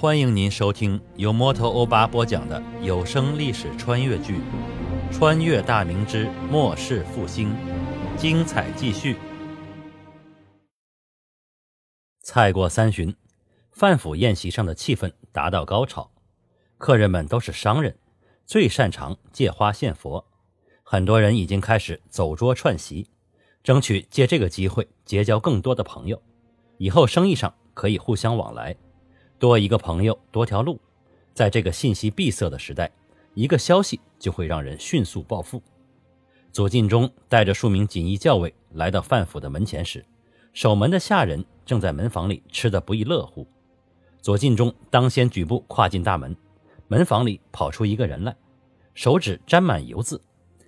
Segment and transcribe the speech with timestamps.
[0.00, 4.38] 欢迎您收听由摩托欧巴播讲的有声历史穿越剧
[5.12, 7.50] 《穿越大明之末世复兴》，
[8.16, 9.18] 精彩继续。
[12.22, 13.14] 菜过三巡，
[13.72, 16.10] 范府宴席上的气氛达到高潮，
[16.78, 17.98] 客人们都是商人，
[18.46, 20.24] 最擅长借花献佛，
[20.82, 23.10] 很多人已经开始走桌串席，
[23.62, 26.22] 争取借这个机会结交更多的朋友，
[26.78, 28.74] 以后生意上可以互相往来。
[29.40, 30.78] 多一个朋友，多条路。
[31.32, 32.92] 在这个信息闭塞的时代，
[33.32, 35.62] 一个消息就会让人迅速暴富。
[36.52, 40.04] 左进忠带着数名锦衣校尉来到范府的门前时，
[40.52, 43.46] 守门的下人正在门房里吃得不亦乐乎。
[44.20, 46.36] 左进忠当先举步跨进大门，
[46.86, 48.36] 门房里跑出一个人来，
[48.92, 50.20] 手指沾满油渍。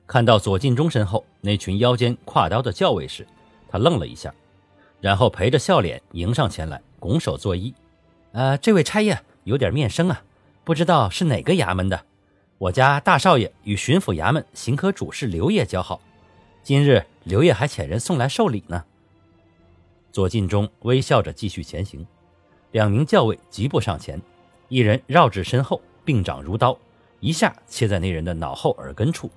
[0.06, 3.26] 看到左进忠身后那群腰间挎刀的校尉时，
[3.68, 4.34] 他愣了一下，
[4.98, 7.74] 然后陪着笑脸迎上前来，拱手作揖。
[8.32, 10.22] 呃，这位差爷有点面生啊，
[10.64, 12.06] 不知道是哪个衙门的。
[12.56, 16.00] 我家大少爷与巡抚衙门刑科主事刘爷交好，
[16.62, 18.84] 今日刘爷还遣人送来寿礼呢。
[20.12, 22.06] 左进忠微笑着继续前行，
[22.70, 24.20] 两名教尉急步上前，
[24.68, 26.78] 一人绕至身后，并掌如刀，
[27.20, 29.30] 一下切在那人的脑后耳根处。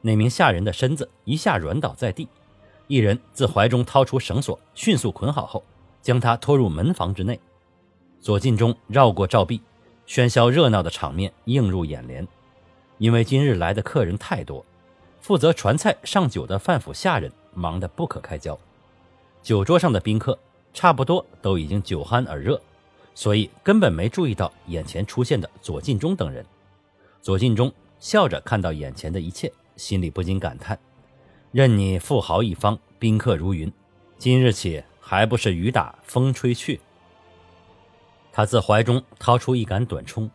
[0.00, 2.26] 那名下人的身子一下软倒在地，
[2.86, 5.62] 一人自怀中掏出绳索，迅速捆好后，
[6.00, 7.38] 将他拖入门房之内。
[8.20, 9.62] 左进忠绕过照壁，
[10.06, 12.26] 喧嚣热闹的场面映入眼帘。
[12.98, 14.64] 因为今日来的客人太多，
[15.20, 18.58] 负责传菜上酒的范府下人忙得不可开交。
[19.42, 20.38] 酒桌上的宾客
[20.74, 22.60] 差不多都已经酒酣耳热，
[23.14, 26.44] 所以根本没注意到眼前出现的左进忠等人。
[27.22, 30.78] 左进忠笑着看到眼前的一切，心里不禁感叹：
[31.52, 33.72] 任你富豪一方，宾客如云，
[34.18, 36.78] 今日起还不是雨打风吹去？
[38.32, 40.30] 他自怀中掏出一杆短冲，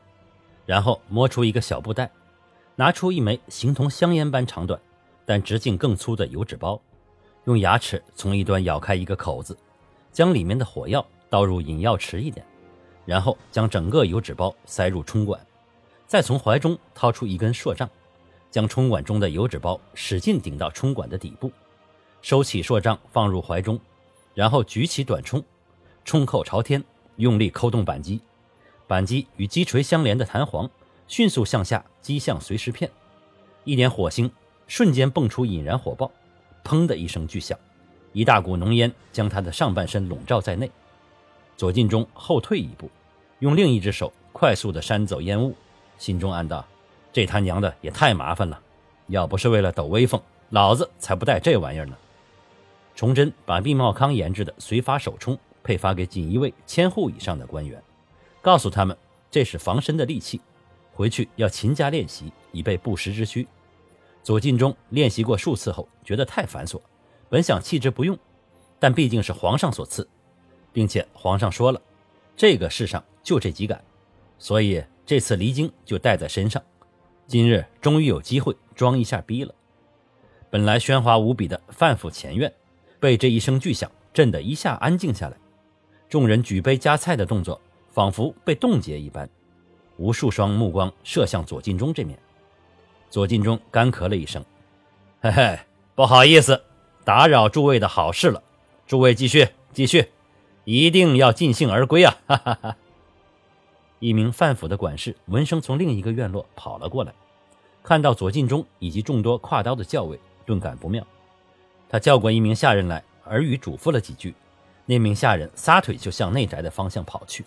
[0.66, 2.12] 然后摸出一个小布袋，
[2.76, 4.80] 拿出一枚形同香烟般长短，
[5.26, 6.80] 但直径更粗的油纸包，
[7.46, 9.58] 用牙齿从一端咬开一个口子，
[10.12, 12.46] 将里面的火药倒入引药池一点，
[13.06, 15.40] 然后将整个油纸包塞入冲管，
[16.06, 17.90] 再从怀中掏出一根硕杖，
[18.52, 21.52] 将冲管中的油纸包使劲顶到冲管的底部，
[22.22, 23.80] 收起硕杖放入怀中，
[24.34, 25.42] 然后举起短冲，
[26.04, 26.84] 冲口朝天。
[27.18, 28.22] 用力扣动扳机，
[28.88, 30.70] 扳机与击锤相连的弹簧
[31.08, 32.90] 迅速向下击向随时片，
[33.64, 34.32] 一点火星
[34.68, 36.12] 瞬间迸出引燃火爆，
[36.64, 37.58] 砰的一声巨响，
[38.12, 40.70] 一大股浓烟将他的上半身笼罩在内。
[41.58, 42.90] 左进忠后退一步，
[43.40, 45.56] 用另一只手快速地扇走烟雾，
[45.98, 46.66] 心中暗道：
[47.14, 48.60] 这他娘的也太麻烦了，
[49.08, 51.96] 要不是为了抖威风，老子才不带这玩意儿呢。
[52.94, 55.38] 崇祯把毕茂康研制的随发手冲。
[55.66, 57.82] 配发给锦衣卫千户以上的官员，
[58.40, 58.96] 告诉他们
[59.32, 60.40] 这是防身的利器，
[60.94, 63.48] 回去要勤加练习，以备不时之需。
[64.22, 66.80] 左进忠练习过数次后，觉得太繁琐，
[67.30, 68.16] 本想弃之不用，
[68.80, 70.08] 但毕竟是皇上所赐，
[70.72, 71.82] 并且皇上说了，
[72.38, 73.84] 这个世上就这几杆，
[74.38, 76.62] 所以这次离京就带在身上。
[77.26, 79.56] 今日终于有机会装一下逼了。
[80.52, 82.54] 本来喧哗无比的范府前院，
[83.00, 85.36] 被这一声巨响震得一下安静下来。
[86.08, 87.60] 众人举杯夹菜的动作
[87.92, 89.30] 仿佛被冻结一般，
[89.98, 92.18] 无数双目光射向左进忠这面。
[93.10, 94.44] 左进忠干咳了一声
[95.22, 95.60] ：“嘿嘿，
[95.96, 96.62] 不好意思，
[97.04, 98.44] 打扰诸位的好事了。
[98.86, 100.10] 诸位继续，继续，
[100.64, 102.76] 一定要尽兴而归啊！”哈哈哈。
[104.00, 107.14] 一名范府的管事闻声从另一个院落跑了过来，
[107.82, 111.06] 看到左进忠以及众多挎刀的校尉，顿感不妙。
[111.90, 114.36] 他叫过一名下人来，耳语嘱咐了几句。
[114.86, 117.44] 那名下人撒腿就向内宅的方向跑去。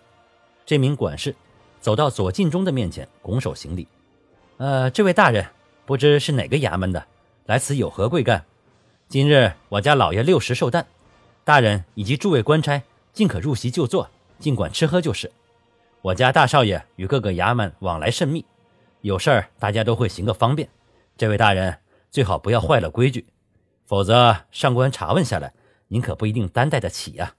[0.66, 1.34] 这名管事
[1.80, 3.86] 走到左进忠的面前，拱手行礼
[4.58, 5.46] ：“呃，这位大人，
[5.86, 7.06] 不知是哪个衙门的，
[7.46, 8.44] 来此有何贵干？
[9.08, 10.86] 今日我家老爷六十寿诞，
[11.44, 12.82] 大人以及诸位官差
[13.12, 15.30] 尽可入席就坐，尽管吃喝就是。
[16.02, 18.44] 我家大少爷与各个衙门往来甚密，
[19.00, 20.68] 有事儿大家都会行个方便。
[21.16, 21.78] 这位大人
[22.10, 23.24] 最好不要坏了规矩，
[23.86, 25.52] 否则上官查问下来。”
[25.88, 27.34] 您可不一定担待得起呀。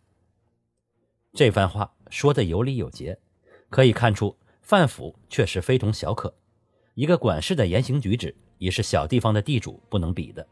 [1.34, 3.20] 这番话说的有理有节，
[3.70, 6.34] 可以看出范府确实非同小可。
[6.96, 10.46] 一个管事的言行举止，也是小地方的地主不能比的。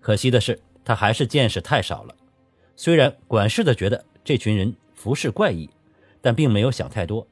[0.00, 2.16] 可惜的是，他还是见识太少了。
[2.76, 5.68] 虽然管事的觉得这群人服饰怪异，
[6.20, 7.26] 但并没有想太多。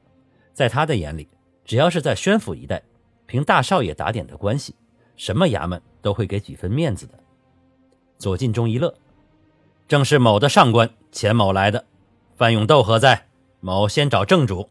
[0.53, 1.27] 在他的眼里，
[1.63, 2.83] 只要是在宣府一带，
[3.25, 4.75] 凭大少爷打点的关系，
[5.15, 7.17] 什么衙门都会给几分面子的。
[8.17, 8.93] 左进忠一乐。
[9.87, 11.85] 正是某的上官钱某来的，
[12.35, 13.27] 范永斗何在？
[13.59, 14.67] 某先找正主。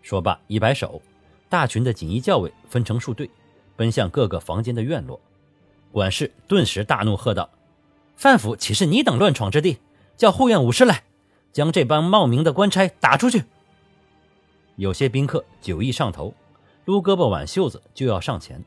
[0.00, 1.02] 说罢一摆手，
[1.50, 3.28] 大群的锦衣教尉分成数队，
[3.76, 5.20] 奔向各个房间的院落。
[5.90, 7.50] 管事顿时大怒，喝道
[8.16, 9.78] ：“范府岂是你等乱闯之地？
[10.16, 11.04] 叫护院武士来，
[11.52, 13.44] 将这帮冒名的官差打出去！”
[14.76, 16.32] 有些宾客酒意上头，
[16.86, 18.64] 撸胳膊挽袖子就要上前。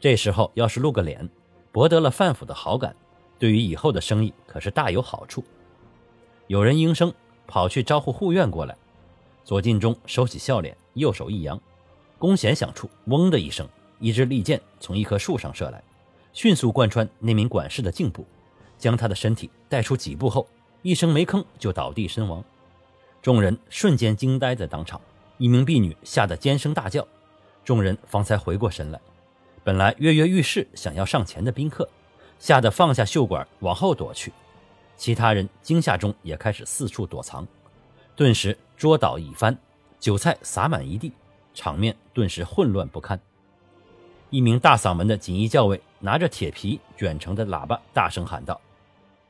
[0.00, 1.28] 这时候要是露个脸，
[1.72, 2.96] 博得了范府的好感，
[3.38, 5.44] 对于以后的生意可是大有好处。
[6.46, 7.12] 有人应声
[7.46, 8.76] 跑去招呼护院过来。
[9.44, 11.60] 左进忠收起笑脸，右手一扬，
[12.18, 13.68] 弓弦响处，嗡的一声，
[14.00, 15.80] 一支利箭从一棵树上射来。
[16.32, 18.26] 迅速贯穿那名管事的颈部，
[18.76, 20.48] 将他的身体带出几步后，
[20.82, 22.42] 一声没吭就倒地身亡。
[23.22, 25.00] 众人瞬间惊呆在当场，
[25.38, 27.06] 一名婢女吓得尖声大叫。
[27.64, 29.00] 众人方才回过神来，
[29.62, 31.88] 本来跃跃欲试想要上前的宾客，
[32.38, 34.32] 吓得放下袖管往后躲去。
[34.96, 37.46] 其他人惊吓中也开始四处躲藏，
[38.14, 39.56] 顿时桌倒椅翻，
[40.00, 41.12] 酒菜洒满一地，
[41.52, 43.20] 场面顿时混乱不堪。
[44.30, 48.60] 一名大嗓门的锦衣教尉拿着铁皮卷成的喇叭，大声喊道：“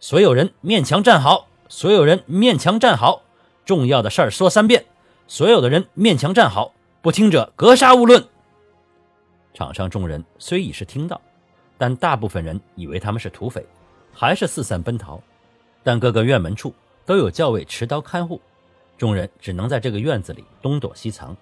[0.00, 1.48] 所有人面墙站好！
[1.68, 3.22] 所有人面墙站好！
[3.64, 4.86] 重要的事儿说三遍！
[5.26, 6.72] 所有的人面墙站好！
[7.02, 8.24] 不听者格杀勿论！”
[9.52, 11.20] 场上众人虽已是听到，
[11.78, 13.64] 但大部分人以为他们是土匪，
[14.12, 15.22] 还是四散奔逃。
[15.82, 16.74] 但各个院门处
[17.04, 18.40] 都有教尉持刀看护，
[18.98, 21.36] 众人只能在这个院子里东躲西藏。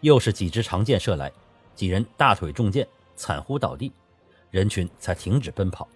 [0.00, 1.32] 又是几支长箭射来。
[1.74, 2.84] 几人大腿中箭，
[3.14, 3.92] 惨呼倒地，
[4.50, 5.86] 人群才停止奔跑，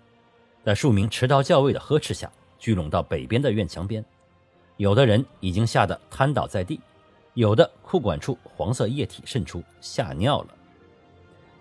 [0.64, 4.05] 在数名持刀教尉的呵斥下，聚拢到北边的院墙边。
[4.76, 6.81] 有的人已经吓得瘫倒在地，
[7.34, 10.55] 有的裤管处黄色液体渗出，吓尿了。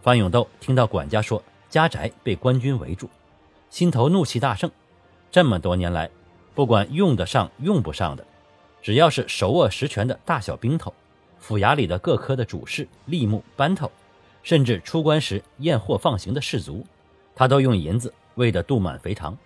[0.04, 1.42] 范永斗听到管家说
[1.72, 3.10] 家宅被官军围住，
[3.70, 4.70] 心头怒气大盛。
[5.32, 6.12] 这么多年来，
[6.54, 8.26] 不管用得上用不上的，
[8.82, 10.94] 只要是手握实权的大小兵头，
[11.40, 13.90] 府衙里的各科的主事、吏目、班头。
[14.44, 16.84] 甚至出关时验货放行的士卒，
[17.36, 19.38] 他都用银子喂得肚满肥肠。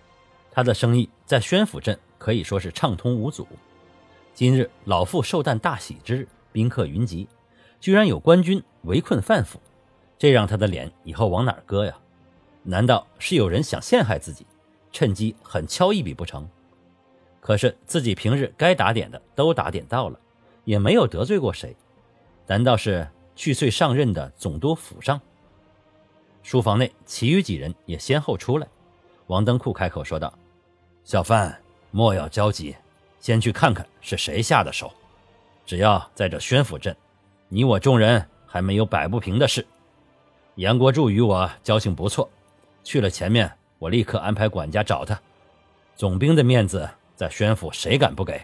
[0.50, 3.46] 他的生意在宣府镇可以说是畅通无阻。
[4.34, 7.28] 今日老妇寿诞大喜之日，宾客云集，
[7.78, 9.60] 居然有官军围困范府，
[10.18, 11.94] 这让他的脸以后往哪搁呀？
[12.66, 14.44] 难道是有人想陷害自己，
[14.92, 16.46] 趁机狠敲一笔不成？
[17.40, 20.18] 可是自己平日该打点的都打点到了，
[20.64, 21.74] 也没有得罪过谁，
[22.46, 23.08] 难道是？
[23.38, 25.20] 去岁上任的总督府上，
[26.42, 28.66] 书房内其余几人也先后出来。
[29.26, 30.32] 王登库开口说道
[31.04, 31.60] ：“小范，
[31.90, 32.74] 莫要焦急，
[33.20, 34.90] 先去看看是谁下的手。
[35.66, 36.96] 只要在这宣府镇，
[37.50, 39.66] 你我众人还没有摆不平的事。
[40.54, 42.26] 杨国柱与我交情不错，
[42.86, 43.50] 去了前面，
[43.80, 45.20] 我立刻安排管家找他。
[45.96, 48.40] 总兵的面子在宣府，谁敢不给？”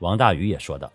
[0.00, 0.92] 王大宇也说道。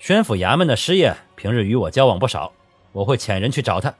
[0.00, 2.52] 宣府衙门的师爷平日与我交往不少，
[2.90, 3.94] 我会遣人去找他。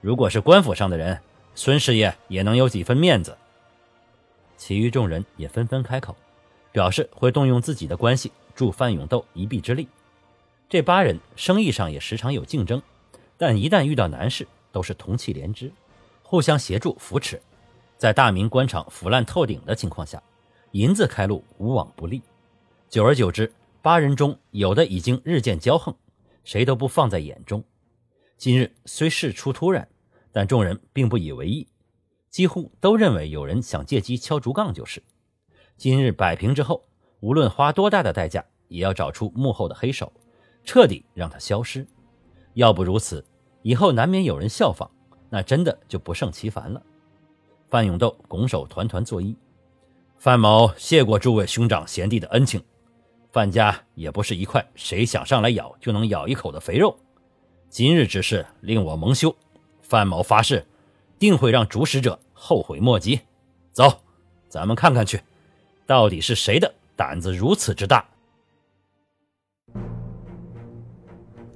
[0.00, 1.20] 如果是官府上的人，
[1.54, 3.36] 孙师爷也能有几分面子。
[4.56, 6.16] 其余众人也纷纷开口，
[6.72, 9.86] 表示会动用自己的关系助范永斗一臂之力。
[10.70, 12.80] 这八人生意上也时常有竞争，
[13.36, 15.70] 但一旦遇到难事，都是同气连枝，
[16.30, 17.40] 互相协助扶持。
[17.96, 20.22] 在大明官场腐烂透顶的情况下，
[20.72, 22.20] 银子开路无往不利。
[22.90, 23.50] 久而久之。
[23.80, 25.94] 八人中有的已经日渐骄横，
[26.44, 27.64] 谁都不放在眼中。
[28.36, 29.88] 今日虽事出突然，
[30.30, 31.66] 但众人并不以为意，
[32.28, 35.02] 几乎都认为有人想借机敲竹杠就是。
[35.78, 36.84] 今日摆平之后，
[37.20, 40.12] 无论花多大的代价，也要找出幕后的黑手，
[40.64, 41.86] 彻底让他消失。
[42.52, 43.24] 要不如此，
[43.62, 44.90] 以后难免有人效仿，
[45.30, 46.82] 那真的就不胜其烦了。
[47.68, 49.34] 范永斗拱手团团作揖
[50.18, 52.62] ：“范某谢过诸位兄长贤弟的恩情。”
[53.30, 56.98] 范家也不是一块谁想上来咬就能咬一口的肥肉，
[57.68, 59.36] 今日之事令我蒙羞，
[59.82, 60.66] 范某发誓，
[61.18, 63.20] 定会让主使者后悔莫及。
[63.70, 64.00] 走，
[64.48, 65.20] 咱们看看去，
[65.86, 68.08] 到底是谁的胆子如此之大？